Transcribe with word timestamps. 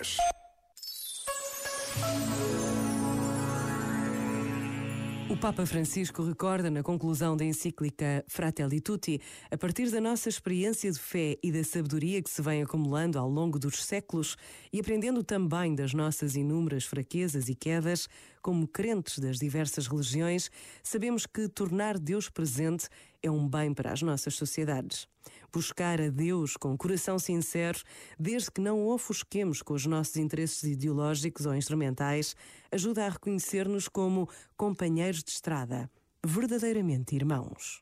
10. 0.00 0.16
O 5.28 5.36
Papa 5.36 5.64
Francisco 5.64 6.24
recorda 6.24 6.70
na 6.70 6.82
conclusão 6.82 7.36
da 7.36 7.44
encíclica 7.44 8.24
Fratelli 8.26 8.80
Tutti, 8.80 9.20
a 9.50 9.56
partir 9.56 9.90
da 9.90 10.00
nossa 10.00 10.28
experiência 10.28 10.90
de 10.90 10.98
fé 10.98 11.36
e 11.42 11.52
da 11.52 11.62
sabedoria 11.62 12.20
que 12.22 12.30
se 12.30 12.42
vem 12.42 12.62
acumulando 12.62 13.18
ao 13.18 13.28
longo 13.28 13.58
dos 13.58 13.84
séculos 13.84 14.36
e 14.72 14.80
aprendendo 14.80 15.22
também 15.22 15.74
das 15.74 15.92
nossas 15.94 16.34
inúmeras 16.34 16.84
fraquezas 16.84 17.48
e 17.48 17.54
quedas, 17.54 18.08
como 18.40 18.66
crentes 18.66 19.18
das 19.18 19.38
diversas 19.38 19.86
religiões, 19.86 20.50
sabemos 20.82 21.26
que 21.26 21.48
tornar 21.48 21.98
Deus 21.98 22.28
presente 22.28 22.88
é 23.22 23.30
um 23.30 23.48
bem 23.48 23.72
para 23.72 23.92
as 23.92 24.02
nossas 24.02 24.34
sociedades. 24.34 25.06
Buscar 25.52 26.00
a 26.00 26.08
Deus 26.08 26.56
com 26.56 26.76
coração 26.76 27.18
sincero, 27.18 27.80
desde 28.18 28.50
que 28.50 28.60
não 28.60 28.80
o 28.80 28.94
ofusquemos 28.94 29.62
com 29.62 29.74
os 29.74 29.86
nossos 29.86 30.16
interesses 30.16 30.62
ideológicos 30.62 31.44
ou 31.46 31.54
instrumentais, 31.54 32.34
ajuda 32.70 33.06
a 33.06 33.08
reconhecer-nos 33.08 33.88
como 33.88 34.28
companheiros 34.56 35.22
de 35.22 35.30
estrada, 35.30 35.90
verdadeiramente 36.24 37.14
irmãos. 37.14 37.80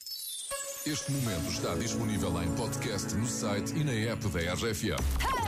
Este 0.87 1.13
momento 1.13 1.51
está 1.51 1.75
disponível 1.75 2.43
em 2.43 2.51
podcast 2.55 3.15
no 3.15 3.27
site 3.27 3.75
e 3.75 3.85
na 3.85 3.93
app 3.93 4.27
da 4.29 4.55
RFM. 4.55 5.48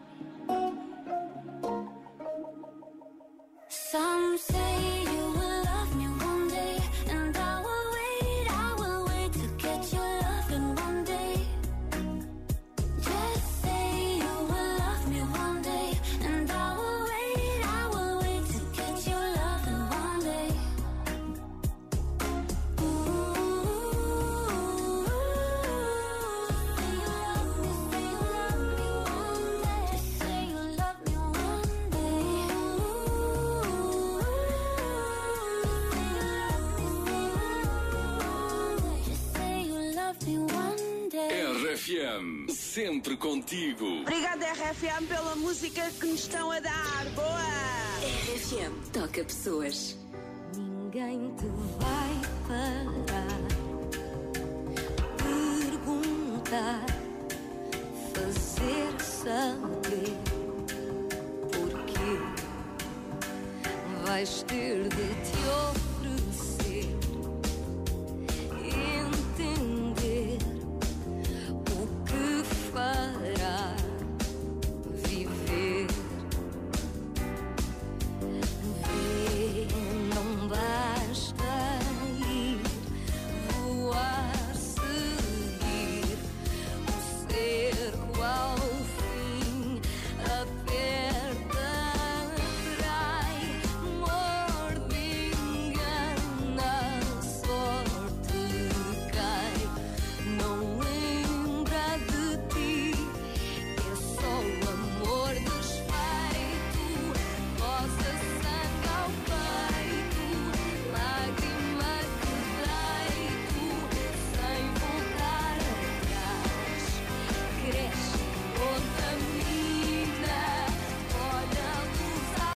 RFM, 42.11 42.51
sempre 42.51 43.15
contigo. 43.15 43.85
Obrigada, 44.01 44.45
RFM, 44.45 45.07
pela 45.07 45.35
música 45.35 45.89
que 45.99 46.05
nos 46.07 46.21
estão 46.21 46.51
a 46.51 46.59
dar. 46.59 47.05
Boa! 47.15 47.39
RFM 48.01 48.89
toca 48.91 49.23
pessoas. 49.23 49.97
Ninguém 50.55 51.33
te 51.35 51.45
vai 51.79 52.11
parar, 52.47 53.41
perguntar, 55.17 56.85
fazer 58.13 59.01
saber 59.01 60.17
porquê. 61.51 62.17
Vais 64.05 64.43
ter 64.43 64.83
de 64.89 64.89
te 64.89 65.90